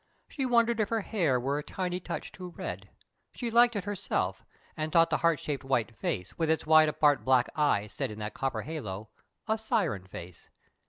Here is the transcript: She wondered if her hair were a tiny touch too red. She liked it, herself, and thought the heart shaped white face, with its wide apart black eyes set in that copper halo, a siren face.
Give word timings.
She 0.27 0.47
wondered 0.47 0.79
if 0.79 0.89
her 0.89 1.01
hair 1.01 1.39
were 1.39 1.59
a 1.59 1.63
tiny 1.63 1.99
touch 1.99 2.31
too 2.31 2.49
red. 2.57 2.89
She 3.33 3.51
liked 3.51 3.75
it, 3.75 3.83
herself, 3.83 4.43
and 4.75 4.91
thought 4.91 5.11
the 5.11 5.17
heart 5.17 5.39
shaped 5.39 5.63
white 5.63 5.95
face, 5.95 6.35
with 6.39 6.49
its 6.49 6.65
wide 6.65 6.89
apart 6.89 7.23
black 7.23 7.49
eyes 7.55 7.93
set 7.93 8.09
in 8.09 8.17
that 8.17 8.33
copper 8.33 8.63
halo, 8.63 9.09
a 9.47 9.59
siren 9.59 10.07
face. 10.07 10.49